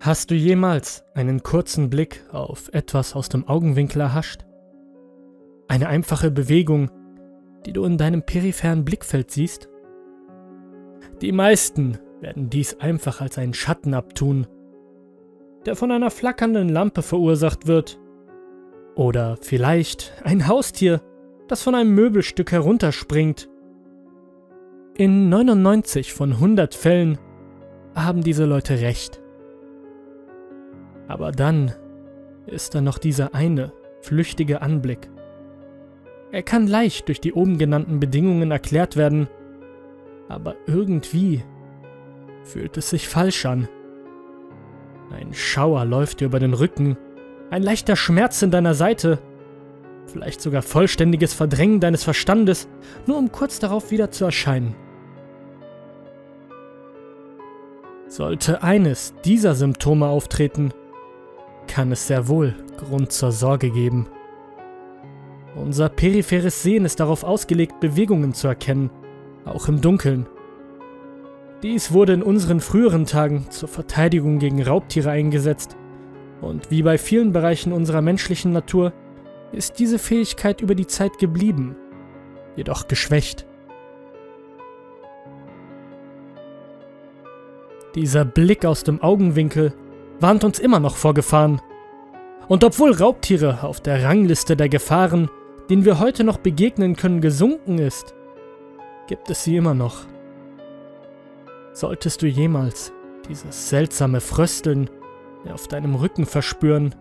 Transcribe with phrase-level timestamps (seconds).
[0.00, 4.44] Hast du jemals einen kurzen Blick auf etwas aus dem Augenwinkel erhascht?
[5.68, 6.90] Eine einfache Bewegung,
[7.64, 9.68] die du in deinem peripheren Blickfeld siehst?
[11.20, 14.46] Die meisten werden dies einfach als einen Schatten abtun,
[15.64, 17.98] der von einer flackernden Lampe verursacht wird.
[18.94, 21.00] Oder vielleicht ein Haustier,
[21.48, 23.48] das von einem Möbelstück herunterspringt.
[24.94, 27.18] In 99 von 100 Fällen
[27.94, 29.20] haben diese Leute recht.
[31.08, 31.72] Aber dann
[32.46, 35.10] ist da noch dieser eine, flüchtige Anblick.
[36.32, 39.28] Er kann leicht durch die oben genannten Bedingungen erklärt werden,
[40.28, 41.42] aber irgendwie
[42.44, 43.68] fühlt es sich falsch an.
[45.10, 46.96] Ein Schauer läuft dir über den Rücken,
[47.50, 49.18] ein leichter Schmerz in deiner Seite,
[50.06, 52.68] vielleicht sogar vollständiges Verdrängen deines Verstandes,
[53.06, 54.74] nur um kurz darauf wieder zu erscheinen.
[58.08, 60.72] Sollte eines dieser Symptome auftreten,
[61.76, 64.06] kann es sehr wohl Grund zur Sorge geben.
[65.54, 68.88] Unser peripheres Sehen ist darauf ausgelegt, Bewegungen zu erkennen,
[69.44, 70.26] auch im Dunkeln.
[71.62, 75.76] Dies wurde in unseren früheren Tagen zur Verteidigung gegen Raubtiere eingesetzt,
[76.40, 78.94] und wie bei vielen Bereichen unserer menschlichen Natur
[79.52, 81.76] ist diese Fähigkeit über die Zeit geblieben,
[82.56, 83.46] jedoch geschwächt.
[87.94, 89.74] Dieser Blick aus dem Augenwinkel
[90.20, 91.60] warnt uns immer noch vor Gefahren.
[92.48, 95.28] Und obwohl Raubtiere auf der Rangliste der Gefahren,
[95.68, 98.14] denen wir heute noch begegnen können, gesunken ist,
[99.08, 100.04] gibt es sie immer noch.
[101.72, 102.92] Solltest du jemals
[103.28, 104.88] dieses seltsame Frösteln
[105.52, 106.94] auf deinem Rücken verspüren,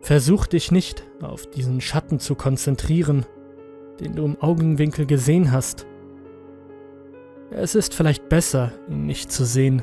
[0.00, 3.26] versuch dich nicht auf diesen Schatten zu konzentrieren,
[4.00, 5.86] den du im Augenwinkel gesehen hast.
[7.50, 9.82] Es ist vielleicht besser, ihn nicht zu sehen.